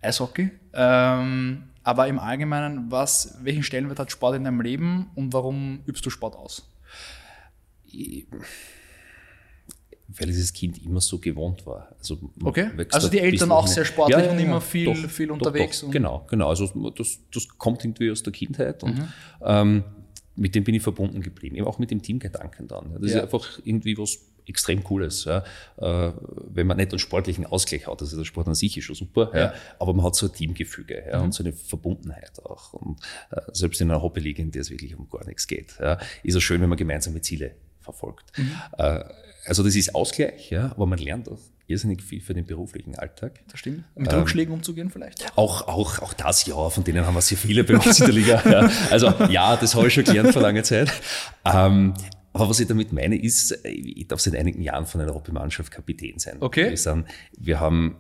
Eishockey. 0.01 0.51
Ähm, 0.73 1.65
aber 1.83 2.09
im 2.09 2.19
Allgemeinen, 2.19 2.91
was, 2.91 3.39
welchen 3.43 3.63
Stellenwert 3.63 3.99
hat 3.99 4.11
Sport 4.11 4.37
in 4.37 4.45
deinem 4.45 4.61
Leben 4.61 5.11
und 5.15 5.33
warum 5.33 5.83
übst 5.87 6.05
du 6.05 6.11
Sport 6.11 6.37
aus? 6.37 6.67
weil 10.19 10.27
dieses 10.27 10.53
Kind 10.53 10.83
immer 10.85 11.01
so 11.01 11.19
gewohnt 11.19 11.65
war. 11.67 11.89
Also, 11.99 12.19
okay. 12.43 12.71
also 12.91 13.09
die 13.09 13.21
Eltern 13.21 13.53
auch 13.53 13.67
sehr 13.67 13.85
sportlich 13.85 14.25
ja, 14.25 14.31
und 14.31 14.39
immer 14.39 14.61
viel, 14.61 14.87
doch, 14.87 15.11
viel 15.11 15.31
unterwegs. 15.31 15.83
Doch, 15.83 15.91
genau, 15.91 16.27
genau. 16.29 16.49
Also 16.49 16.67
das, 16.97 17.19
das 17.33 17.49
kommt 17.59 17.85
irgendwie 17.85 18.11
aus 18.11 18.23
der 18.23 18.33
Kindheit 18.33 18.83
und 18.83 18.99
mhm. 18.99 19.09
ähm, 19.43 19.85
mit 20.41 20.55
dem 20.55 20.65
bin 20.65 20.75
ich 20.75 20.83
verbunden 20.83 21.21
geblieben. 21.21 21.55
Eben 21.57 21.67
auch 21.67 21.79
mit 21.79 21.91
dem 21.91 22.01
Teamgedanken 22.01 22.67
dann. 22.67 22.95
Das 23.01 23.11
ja. 23.11 23.19
ist 23.19 23.23
einfach 23.25 23.61
irgendwie 23.63 23.99
was 23.99 24.21
extrem 24.47 24.83
Cooles. 24.83 25.25
Ja. 25.25 25.45
Äh, 25.77 26.13
wenn 26.49 26.67
man 26.67 26.79
nicht 26.79 26.93
einen 26.93 26.99
sportlichen 26.99 27.45
Ausgleich 27.45 27.87
hat, 27.87 28.01
also 28.01 28.17
der 28.17 28.25
Sport 28.25 28.49
an 28.49 28.55
sich 28.55 28.77
ist 28.77 28.85
schon 28.85 28.97
super, 28.97 29.31
ja. 29.35 29.55
aber 29.79 29.93
man 29.93 30.07
hat 30.07 30.17
so 30.17 30.27
ein 30.27 30.33
Teamgefüge 30.33 31.05
mhm. 31.13 31.23
und 31.25 31.35
so 31.35 31.45
eine 31.45 31.53
Verbundenheit 31.53 32.43
auch. 32.45 32.73
Und 32.73 33.01
äh, 33.31 33.43
selbst 33.53 33.83
in 33.83 33.91
einer 33.91 34.01
Hobbyliga, 34.01 34.43
in 34.43 34.51
der 34.51 34.63
es 34.63 34.71
wirklich 34.71 34.97
um 34.97 35.11
gar 35.11 35.27
nichts 35.27 35.47
geht, 35.47 35.79
ist 36.23 36.35
es 36.35 36.43
schön, 36.43 36.63
wenn 36.63 36.71
man 36.71 36.79
gemeinsame 36.79 37.21
Ziele 37.21 37.55
verfolgt. 37.81 38.37
Mhm. 38.39 38.53
Äh, 38.79 39.05
also 39.45 39.63
das 39.63 39.77
ist 39.77 39.95
Ausgleich, 39.95 40.51
ja, 40.51 40.71
aber 40.73 40.87
man 40.87 40.99
lernt 40.99 41.29
auch 41.29 41.39
irrsinnig 41.71 42.03
viel 42.03 42.21
für 42.21 42.35
den 42.35 42.45
beruflichen 42.45 42.97
Alltag. 42.97 43.41
Das 43.49 43.61
stimmt. 43.61 43.85
Mit 43.95 44.13
ähm, 44.13 44.19
Rückschlägen 44.19 44.53
umzugehen 44.53 44.91
vielleicht? 44.91 45.33
Auch, 45.37 45.69
auch, 45.69 46.01
auch 46.01 46.13
das, 46.13 46.45
ja, 46.47 46.69
von 46.69 46.85
denen 46.85 47.07
haben 47.07 47.15
wir 47.15 47.21
sehr 47.21 47.39
viele 47.39 47.65
bei 47.65 47.75
uns 47.75 48.01
in 48.01 48.07
der 48.07 48.15
Liga. 48.15 48.43
Ja. 48.51 48.71
Also 48.91 49.13
ja, 49.29 49.57
das 49.57 49.75
habe 49.75 49.87
ich 49.87 49.95
schon 49.95 50.05
gelernt 50.05 50.33
vor 50.33 50.43
langer 50.43 50.65
Zeit. 50.65 50.93
Ähm, 51.45 51.95
aber 52.33 52.49
was 52.49 52.61
ich 52.61 52.69
damit 52.69 52.93
meine, 52.93 53.17
ist, 53.21 53.59
ich 53.65 54.07
darf 54.07 54.21
seit 54.21 54.37
einigen 54.37 54.63
Jahren 54.63 54.87
von 54.87 55.01
einer 55.01 55.15
Hobbymannschaft 55.15 55.73
Kapitän 55.73 56.19
sein. 56.19 56.37
Okay. 56.41 56.75
Wir 57.39 57.61
haben 57.61 57.97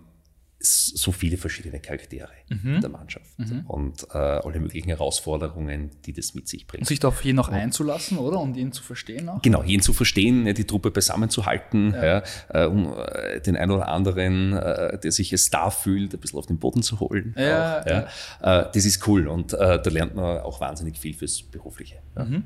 so 0.62 1.10
viele 1.10 1.38
verschiedene 1.38 1.80
Charaktere 1.80 2.28
mhm. 2.50 2.74
in 2.74 2.80
der 2.82 2.90
Mannschaft 2.90 3.38
mhm. 3.38 3.64
und 3.66 4.06
äh, 4.12 4.18
alle 4.18 4.60
möglichen 4.60 4.88
Herausforderungen, 4.88 5.90
die 6.04 6.12
das 6.12 6.34
mit 6.34 6.48
sich 6.48 6.66
bringt. 6.66 6.82
Und 6.82 6.86
sich 6.86 7.00
darauf 7.00 7.24
jeden 7.24 7.36
noch 7.36 7.48
einzulassen, 7.48 8.18
oder? 8.18 8.38
Und 8.38 8.56
ihn 8.56 8.70
zu 8.72 8.82
verstehen 8.82 9.28
auch? 9.30 9.40
Genau, 9.40 9.62
jeden 9.62 9.82
zu 9.82 9.94
verstehen, 9.94 10.52
die 10.54 10.64
Truppe 10.64 10.90
beisammenzuhalten, 10.90 11.94
ja. 11.94 12.04
ja 12.04 12.22
äh, 12.48 12.66
um 12.66 12.92
äh, 12.94 13.40
den 13.40 13.56
einen 13.56 13.70
oder 13.70 13.88
anderen, 13.88 14.52
äh, 14.52 14.98
der 14.98 15.12
sich 15.12 15.32
als 15.32 15.44
Star 15.44 15.70
fühlt, 15.70 16.12
ein 16.12 16.20
bisschen 16.20 16.38
auf 16.38 16.46
den 16.46 16.58
Boden 16.58 16.82
zu 16.82 17.00
holen. 17.00 17.34
Ja, 17.38 17.80
auch, 17.80 17.86
ja. 17.86 18.64
Das 18.64 18.84
ist 18.84 19.06
cool 19.06 19.28
und 19.28 19.52
da 19.52 19.76
lernt 19.76 20.14
man 20.14 20.38
auch 20.40 20.60
wahnsinnig 20.60 20.98
viel 20.98 21.14
fürs 21.14 21.42
Berufliche. 21.42 21.96
Mhm. 22.16 22.44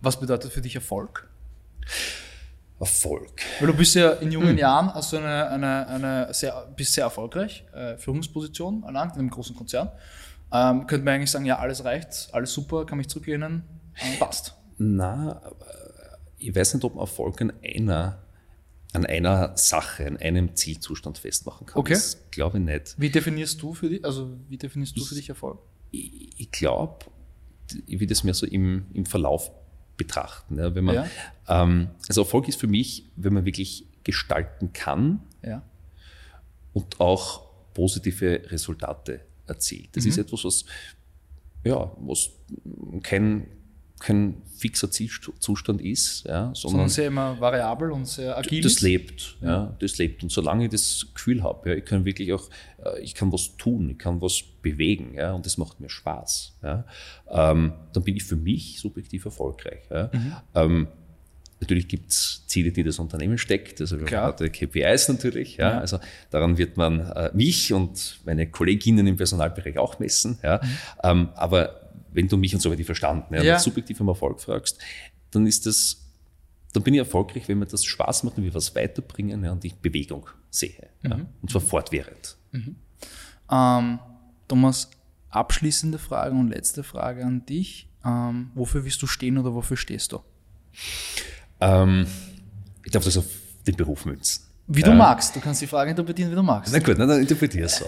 Was 0.00 0.20
bedeutet 0.20 0.52
für 0.52 0.60
dich 0.60 0.74
Erfolg? 0.74 1.28
Erfolg. 2.82 3.42
Weil 3.60 3.68
du 3.68 3.74
bist 3.74 3.94
ja 3.94 4.10
in 4.14 4.32
jungen 4.32 4.50
hm. 4.50 4.58
Jahren 4.58 4.92
hast 4.92 5.12
du 5.12 5.18
eine, 5.18 5.48
eine, 5.50 5.86
eine 5.86 6.34
sehr, 6.34 6.66
bist 6.76 6.92
sehr 6.94 7.04
erfolgreich, 7.04 7.64
äh, 7.72 7.96
Führungsposition 7.96 8.82
erlangt 8.82 9.14
in 9.14 9.20
einem 9.20 9.30
großen 9.30 9.54
Konzern. 9.54 9.92
Ähm, 10.52 10.88
könnte 10.88 11.04
man 11.04 11.14
eigentlich 11.14 11.30
sagen, 11.30 11.44
ja, 11.44 11.60
alles 11.60 11.84
reicht, 11.84 12.28
alles 12.32 12.52
super, 12.52 12.84
kann 12.84 12.98
mich 12.98 13.08
zurücklehnen, 13.08 13.62
äh, 13.94 14.18
passt. 14.18 14.56
Na, 14.78 15.40
ich 16.38 16.52
weiß 16.54 16.74
nicht, 16.74 16.82
ob 16.82 16.96
man 16.96 17.02
Erfolg 17.02 17.40
an 17.40 17.52
einer, 17.64 18.20
an 18.92 19.06
einer 19.06 19.56
Sache, 19.56 20.04
an 20.04 20.16
einem 20.16 20.56
Zielzustand 20.56 21.18
festmachen 21.18 21.68
kann. 21.68 21.78
Okay. 21.78 21.94
Das 21.94 22.18
glaube 22.32 22.58
ich 22.58 22.64
nicht. 22.64 22.96
Wie 22.98 23.10
definierst 23.10 23.62
du 23.62 23.74
für 23.74 23.90
dich, 23.90 24.04
also 24.04 24.36
wie 24.48 24.58
definierst 24.58 24.98
du 24.98 25.04
für 25.04 25.14
dich 25.14 25.28
Erfolg? 25.28 25.60
Ich, 25.92 26.32
ich 26.36 26.50
glaube, 26.50 27.06
ich 27.86 28.00
will 28.00 28.08
das 28.08 28.24
mehr 28.24 28.34
so 28.34 28.44
im, 28.44 28.86
im 28.92 29.06
Verlauf 29.06 29.52
betrachten. 29.96 30.58
Ja, 30.58 30.74
wenn 30.74 30.84
man, 30.84 30.94
ja. 30.94 31.06
ähm, 31.48 31.90
also 32.08 32.22
Erfolg 32.22 32.48
ist 32.48 32.60
für 32.60 32.66
mich, 32.66 33.04
wenn 33.16 33.32
man 33.32 33.44
wirklich 33.44 33.86
gestalten 34.04 34.72
kann 34.72 35.20
ja. 35.42 35.62
und 36.72 37.00
auch 37.00 37.48
positive 37.74 38.50
Resultate 38.50 39.20
erzielt. 39.46 39.96
Das 39.96 40.04
mhm. 40.04 40.10
ist 40.10 40.18
etwas, 40.18 40.44
was, 40.44 40.64
ja, 41.64 41.92
was 41.98 42.30
kein, 43.02 43.46
kein 44.02 44.42
fixer 44.56 44.90
Zielzustand 44.90 45.80
ist, 45.80 46.24
ja, 46.24 46.52
sondern, 46.54 46.54
sondern 46.54 46.88
sehr 46.88 47.06
immer 47.06 47.40
variabel 47.40 47.92
und 47.92 48.06
sehr 48.06 48.36
agil. 48.36 48.62
Das 48.62 48.80
lebt, 48.80 49.36
ja, 49.40 49.74
das 49.78 49.98
lebt. 49.98 50.22
Und 50.22 50.30
solange 50.30 50.64
ich 50.64 50.70
das 50.70 51.06
Gefühl 51.14 51.42
habe, 51.42 51.70
ja, 51.70 51.76
ich 51.76 51.84
kann 51.84 52.04
wirklich 52.04 52.32
auch, 52.32 52.48
äh, 52.84 53.00
ich 53.00 53.14
kann 53.14 53.32
was 53.32 53.56
tun, 53.56 53.90
ich 53.90 53.98
kann 53.98 54.20
was 54.20 54.42
bewegen, 54.60 55.14
ja, 55.14 55.32
und 55.32 55.46
das 55.46 55.56
macht 55.56 55.80
mir 55.80 55.88
Spaß, 55.88 56.58
ja, 56.62 56.84
ähm, 57.30 57.72
dann 57.92 58.02
bin 58.02 58.16
ich 58.16 58.24
für 58.24 58.36
mich 58.36 58.78
subjektiv 58.80 59.24
erfolgreich. 59.24 59.82
Ja. 59.90 60.10
Mhm. 60.12 60.36
Ähm, 60.54 60.88
Natürlich 61.60 61.86
gibt 61.86 62.10
es 62.10 62.42
Ziele, 62.48 62.72
die 62.72 62.82
das 62.82 62.98
Unternehmen 62.98 63.38
steckt, 63.38 63.80
also 63.80 63.96
Klar. 63.98 64.34
KPIs 64.34 65.06
natürlich. 65.06 65.58
Ja. 65.58 65.74
ja. 65.74 65.78
Also 65.78 66.00
daran 66.30 66.58
wird 66.58 66.76
man 66.76 66.98
äh, 67.12 67.30
mich 67.34 67.72
und 67.72 68.18
meine 68.24 68.50
Kolleginnen 68.50 69.06
im 69.06 69.16
Personalbereich 69.16 69.78
auch 69.78 70.00
messen. 70.00 70.40
Ja. 70.42 70.60
Mhm. 70.60 70.68
Ähm, 71.04 71.28
aber 71.36 71.81
wenn 72.12 72.28
du 72.28 72.36
mich 72.36 72.54
und 72.54 72.60
so 72.60 72.70
weiter 72.70 72.84
verstanden, 72.84 73.34
ja, 73.34 73.42
ja. 73.42 73.58
subjektiv 73.58 74.00
am 74.00 74.08
Erfolg 74.08 74.40
fragst, 74.40 74.78
dann 75.30 75.46
ist 75.46 75.66
das, 75.66 76.04
dann 76.72 76.82
bin 76.82 76.94
ich 76.94 76.98
erfolgreich, 76.98 77.48
wenn 77.48 77.58
mir 77.58 77.66
das 77.66 77.84
Spaß 77.84 78.24
macht 78.24 78.38
und 78.38 78.44
wir 78.44 78.54
was 78.54 78.74
weiterbringen 78.74 79.44
ja, 79.44 79.52
und 79.52 79.64
ich 79.64 79.74
Bewegung 79.74 80.28
sehe. 80.50 80.88
Mhm. 81.02 81.10
Ja, 81.10 81.20
und 81.40 81.50
zwar 81.50 81.60
fortwährend. 81.60 82.36
Mhm. 82.52 82.76
Ähm, 83.50 83.98
Thomas, 84.48 84.90
abschließende 85.30 85.98
Frage 85.98 86.34
und 86.34 86.48
letzte 86.48 86.82
Frage 86.82 87.24
an 87.24 87.46
dich. 87.46 87.88
Ähm, 88.04 88.50
wofür 88.54 88.84
willst 88.84 89.00
du 89.02 89.06
stehen 89.06 89.38
oder 89.38 89.54
wofür 89.54 89.76
stehst 89.76 90.12
du? 90.12 90.20
Ähm, 91.60 92.06
ich 92.84 92.92
darf 92.92 93.04
das 93.04 93.16
auf 93.16 93.26
den 93.66 93.76
Beruf 93.76 94.04
münzen. 94.04 94.44
Wie 94.66 94.82
du 94.82 94.92
magst. 94.92 95.34
Du 95.36 95.40
kannst 95.40 95.60
die 95.60 95.66
Frage 95.66 95.90
interpretieren, 95.90 96.30
wie 96.30 96.34
du 96.34 96.42
magst. 96.42 96.72
Na 96.72 96.78
gut, 96.78 96.98
dann 96.98 97.10
interpretiere 97.20 97.66
es 97.66 97.76
so. 97.76 97.84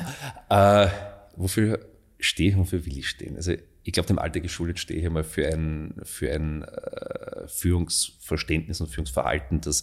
äh, 0.49 0.88
wofür 1.37 1.81
stehe 2.19 2.50
ich 2.50 2.57
und 2.57 2.62
wofür 2.62 2.85
will 2.85 2.99
ich 2.99 3.09
stehen? 3.09 3.37
Also 3.37 3.54
ich 3.85 3.93
glaube, 3.93 4.07
dem 4.07 4.19
Alter 4.19 4.41
geschuldet 4.41 4.79
stehe 4.79 4.99
ich 4.99 5.07
einmal 5.07 5.25
für 5.25 5.47
ein, 5.47 5.95
für 6.03 6.33
ein 6.33 6.62
äh, 6.62 7.47
Führungsverständnis 7.47 8.81
und 8.81 8.88
Führungsverhalten, 8.88 9.61
das 9.61 9.83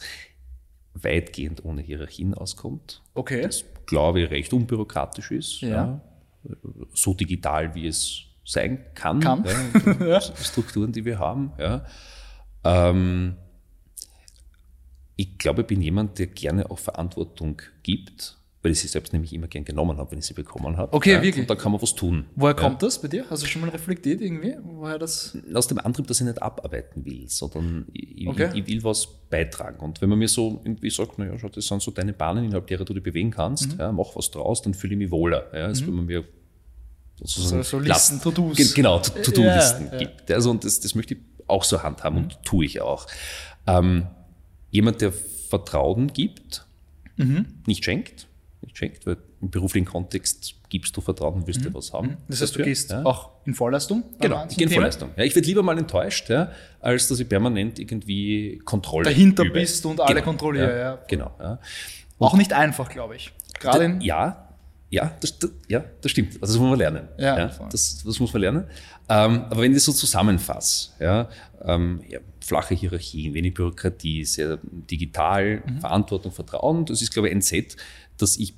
weitgehend 0.93 1.63
ohne 1.63 1.81
Hierarchien 1.81 2.34
auskommt. 2.34 3.01
Okay. 3.13 3.43
Das, 3.43 3.63
glaube 3.86 4.22
ich, 4.22 4.31
recht 4.31 4.53
unbürokratisch 4.53 5.31
ist. 5.31 5.62
Ja. 5.62 5.70
ja. 5.70 6.01
So 6.93 7.13
digital, 7.13 7.75
wie 7.75 7.88
es 7.88 8.24
sein 8.43 8.84
kann. 8.96 9.20
kann. 9.20 9.46
Ja, 10.00 10.20
Strukturen, 10.36 10.91
die 10.91 11.05
wir 11.05 11.20
haben. 11.20 11.53
Ja. 11.60 11.86
Ähm, 12.63 13.38
ich 15.15 15.38
glaube, 15.38 15.62
ich 15.62 15.67
bin 15.67 15.81
jemand, 15.81 16.17
der 16.17 16.27
gerne 16.27 16.72
auch 16.72 16.79
Verantwortung 16.79 17.62
gibt 17.84 18.40
weil 18.63 18.72
ich 18.74 18.80
sie 18.80 18.88
selbst 18.88 19.12
nämlich 19.12 19.34
immer 19.34 19.48
gern 19.48 19.65
genommen 19.65 19.98
habe, 19.98 20.12
wenn 20.12 20.20
ich 20.20 20.25
sie 20.25 20.36
bekommen 20.36 20.77
habe. 20.77 20.94
Okay, 20.94 21.13
ja, 21.13 21.22
wirklich. 21.22 21.44
Und 21.44 21.50
da 21.50 21.56
kann 21.56 21.72
man 21.72 21.82
was 21.82 21.96
tun. 21.96 22.25
Woher 22.36 22.56
ja. 22.56 22.62
kommt 22.62 22.84
das 22.84 23.01
bei 23.01 23.08
dir? 23.08 23.25
Hast 23.30 23.41
du 23.41 23.48
schon 23.48 23.62
mal 23.62 23.72
reflektiert 23.72 24.22
irgendwie? 24.22 24.56
Woher 24.63 25.00
das? 25.00 25.36
Aus 25.53 25.68
dem 25.68 25.80
Antrieb, 25.80 26.06
dass 26.08 26.22
ich 26.22 26.27
nicht 26.27 26.41
abarbeiten 26.41 27.03
will, 27.03 27.27
sondern 27.27 27.88
ich, 27.91 28.27
okay. 28.27 28.50
ich, 28.53 28.60
ich 28.60 28.68
will 28.68 28.84
was 28.84 29.08
beitragen. 29.30 29.80
Und 29.80 30.01
wenn 30.01 30.10
man 30.10 30.20
mir 30.20 30.27
so 30.27 30.62
irgendwie 30.63 30.91
sagt, 30.91 31.18
naja, 31.18 31.38
schau, 31.39 31.50
das 31.50 31.65
sind 31.65 31.82
so 31.82 31.89
deine 31.89 32.13
Bahnen, 32.13 32.46
innerhalb 32.46 32.68
derer 32.68 32.86
du 32.86 32.94
dich 32.94 33.03
bewegen 33.03 33.32
kannst, 33.32 33.74
mhm. 33.74 33.80
ja, 33.80 33.91
mach 33.91 34.15
was 34.15 34.30
draus, 34.30 34.62
dann 34.62 34.75
fühle 34.75 34.94
ich 34.94 35.00
mich 35.00 35.12
wohler. 35.12 35.48
Ja, 35.53 35.65
als 35.65 35.82
mhm. 35.82 35.88
wenn 35.88 35.94
man 35.96 36.06
mir 36.06 36.24
sozusagen 37.15 37.63
so, 37.63 37.80
so 37.80 37.84
Listen, 37.84 38.22
To-Dos. 38.22 38.74
Genau, 38.75 39.00
To-Do-Listen 39.00 39.89
ja, 39.91 39.98
gibt. 39.98 40.30
Also, 40.30 40.51
und 40.51 40.63
das, 40.63 40.80
das 40.80 40.94
möchte 40.94 41.15
ich 41.15 41.20
auch 41.48 41.63
so 41.63 41.82
handhaben 41.82 42.20
mhm. 42.20 42.24
und 42.25 42.44
tue 42.44 42.65
ich 42.65 42.80
auch. 42.80 43.08
Ähm, 43.65 44.06
jemand, 44.70 45.01
der 45.01 45.12
Vertrauen 45.12 46.13
gibt, 46.13 46.65
mhm. 47.18 47.46
nicht 47.65 47.84
schenkt, 47.84 48.27
nicht 48.62 48.77
schenkt, 48.77 49.06
weil 49.06 49.18
im 49.41 49.50
beruflichen 49.50 49.86
Kontext 49.86 50.56
gibst 50.70 50.96
du 50.96 51.01
Vertrauen 51.01 51.36
und 51.36 51.48
willst 51.48 51.62
mhm. 51.62 51.65
dir 51.65 51.74
was 51.74 51.94
haben. 51.94 52.08
Mhm. 52.08 52.18
Das 52.27 52.41
heißt, 52.41 52.53
dafür. 52.53 52.65
du 52.65 52.70
gehst 52.70 52.91
ja. 52.91 53.06
auch 53.06 53.32
in 53.46 53.53
Vorleistung? 53.53 54.03
Genau, 54.20 54.46
ich 54.50 54.58
gehe 54.58 54.68
in 54.68 54.74
Vorleistung. 54.74 55.10
Ja, 55.15 55.24
ich 55.24 55.36
werde 55.36 55.48
lieber 55.48 55.63
mal 55.63 55.77
enttäuscht, 55.77 56.30
ja, 56.30 56.51
als 56.80 57.08
dass 57.08 57.20
ich 57.20 57.27
permanent 57.27 57.80
irgendwie 57.80 58.60
Kontrolle 58.65 59.06
Dahinter 59.06 59.44
übe. 59.44 59.53
bist 59.53 59.86
und 59.86 60.00
alle 60.00 60.15
genau, 60.15 60.25
kontrolliere. 60.25 60.80
Ja, 60.80 61.00
genau. 61.08 61.32
Ja. 61.39 61.60
Auch 62.20 62.36
nicht 62.36 62.53
einfach, 62.53 62.89
glaube 62.89 63.15
ich. 63.15 63.34
Gerade 63.60 63.86
in 63.86 64.01
ja, 64.01 64.50
ja, 64.91 65.17
das, 65.21 65.39
das, 65.39 65.50
ja, 65.69 65.83
das 66.01 66.12
stimmt. 66.12 66.33
Also 66.41 66.53
das 66.53 66.60
muss 66.60 66.69
man 66.69 66.77
lernen. 66.77 67.07
Ja, 67.17 67.38
ja 67.38 67.48
das, 67.71 68.03
das 68.03 68.19
muss 68.19 68.33
man 68.33 68.41
lernen. 68.41 68.65
Ähm, 69.10 69.45
aber 69.45 69.62
wenn 69.62 69.71
ich 69.71 69.77
das 69.77 69.86
so 69.86 69.93
zusammenfasse, 69.93 70.89
ja, 71.00 71.29
ähm, 71.63 72.01
ja, 72.10 72.19
flache 72.41 72.75
Hierarchien, 72.75 73.33
wenig 73.33 73.53
Bürokratie, 73.53 74.25
sehr 74.25 74.60
digital, 74.62 75.63
mhm. 75.65 75.79
Verantwortung, 75.79 76.33
Vertrauen, 76.33 76.86
das 76.86 77.01
ist, 77.01 77.13
glaube 77.13 77.29
ich, 77.29 77.33
ein 77.33 77.41
Set, 77.41 77.77
dass 78.17 78.36
ich 78.36 78.53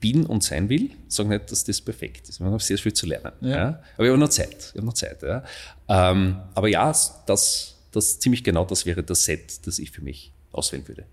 bin 0.00 0.24
und 0.24 0.42
sein 0.42 0.70
will. 0.70 0.90
Ich 1.08 1.14
sage 1.14 1.28
nicht, 1.28 1.52
dass 1.52 1.62
das 1.62 1.82
perfekt 1.82 2.30
ist. 2.30 2.40
Wir 2.40 2.46
haben 2.46 2.58
sehr 2.58 2.78
viel 2.78 2.94
zu 2.94 3.04
lernen. 3.04 3.32
Ja. 3.42 3.50
Ja. 3.50 3.82
Aber 3.96 4.04
ich 4.04 4.08
habe 4.08 4.18
noch 4.18 4.30
Zeit. 4.30 4.70
Ich 4.70 4.76
habe 4.76 4.86
noch 4.86 4.94
Zeit. 4.94 5.22
Ja. 5.22 5.44
Ähm, 5.88 6.40
aber 6.54 6.68
ja, 6.68 6.86
das, 7.26 7.76
das 7.92 8.18
ziemlich 8.18 8.42
genau 8.42 8.64
das 8.64 8.86
wäre 8.86 9.02
das 9.02 9.24
Set, 9.24 9.66
das 9.66 9.78
ich 9.78 9.90
für 9.90 10.00
mich 10.00 10.32
auswählen 10.52 10.88
würde. 10.88 11.04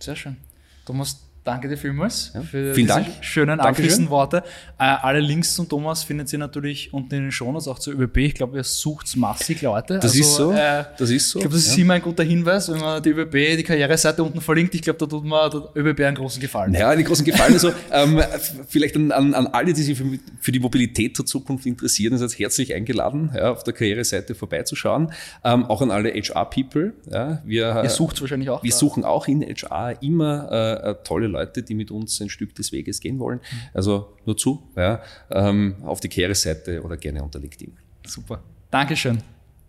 Sehr 0.00 0.16
schön. 0.16 0.36
Thomas, 0.84 1.23
Danke 1.44 1.68
dir 1.68 1.76
vielmals 1.76 2.30
ja. 2.32 2.40
für 2.40 2.74
Vielen 2.74 2.86
diese 2.86 3.00
Dank. 3.00 3.06
schönen 3.20 3.60
abschließenden 3.60 4.08
Worte. 4.08 4.38
Äh, 4.78 4.84
alle 4.84 5.20
Links 5.20 5.54
zum 5.54 5.68
Thomas 5.68 6.02
findet 6.02 6.32
ihr 6.32 6.38
natürlich 6.38 6.94
unten 6.94 7.14
in 7.14 7.22
den 7.24 7.32
Shownotes, 7.32 7.68
auch 7.68 7.78
zur 7.78 7.92
ÖBB. 7.92 8.16
Ich 8.16 8.34
glaube, 8.34 8.56
ihr 8.56 8.64
sucht 8.64 9.14
massig 9.18 9.60
Leute. 9.60 9.98
Das 9.98 10.12
also, 10.12 10.20
ist 10.20 10.34
so. 10.36 10.52
Äh, 10.52 10.84
das 10.96 11.10
ist 11.10 11.28
so. 11.28 11.38
Ich 11.38 11.42
glaube, 11.42 11.56
das 11.56 11.66
ist 11.66 11.76
immer 11.76 11.94
ein 11.94 12.00
guter 12.00 12.22
Hinweis, 12.22 12.72
wenn 12.72 12.80
man 12.80 13.02
die 13.02 13.10
ÖBB, 13.10 13.58
die 13.58 13.62
Karriereseite 13.62 14.22
unten 14.22 14.40
verlinkt. 14.40 14.74
Ich 14.74 14.80
glaube, 14.80 14.98
da 14.98 15.04
tut 15.04 15.22
man 15.22 15.50
der 15.50 15.84
ÖBB 15.84 16.00
einen 16.00 16.16
großen 16.16 16.40
Gefallen. 16.40 16.72
Ja, 16.72 16.88
einen 16.88 17.04
großen 17.04 17.26
Gefallen. 17.26 17.52
Also 17.52 17.72
ähm, 17.92 18.22
vielleicht 18.66 18.96
an, 18.96 19.12
an, 19.12 19.34
an, 19.34 19.46
alle, 19.48 19.74
die 19.74 19.82
sich 19.82 19.98
für, 19.98 20.18
für, 20.40 20.50
die 20.50 20.60
Mobilität 20.60 21.18
der 21.18 21.26
Zukunft 21.26 21.66
interessieren, 21.66 22.16
seid 22.16 22.38
herzlich 22.38 22.74
eingeladen, 22.74 23.32
ja, 23.36 23.52
auf 23.52 23.64
der 23.64 23.74
Karriereseite 23.74 24.34
vorbeizuschauen. 24.34 25.12
Ähm, 25.44 25.66
auch 25.66 25.82
an 25.82 25.90
alle 25.90 26.10
HR-People. 26.10 26.94
Ja. 27.10 27.42
Wir, 27.44 27.82
ihr 27.84 27.90
sucht 27.90 28.22
wahrscheinlich 28.22 28.48
auch. 28.48 28.62
Wir 28.62 28.70
da. 28.70 28.76
suchen 28.78 29.04
auch 29.04 29.28
in 29.28 29.42
HR 29.42 30.02
immer 30.02 30.50
äh, 30.50 30.94
tolle 31.04 31.26
Leute, 31.26 31.33
die 31.62 31.74
mit 31.74 31.90
uns 31.90 32.20
ein 32.20 32.28
Stück 32.28 32.54
des 32.54 32.72
Weges 32.72 33.00
gehen 33.00 33.18
wollen. 33.18 33.40
Also 33.72 34.16
nur 34.26 34.36
zu, 34.36 34.62
ja, 34.76 35.02
ähm, 35.30 35.76
auf 35.82 36.00
die 36.00 36.08
Kehre-Seite 36.08 36.82
oder 36.82 36.96
gerne 36.96 37.22
unter 37.22 37.38
LinkedIn. 37.38 37.76
Super. 38.06 38.42
Dankeschön. 38.70 39.33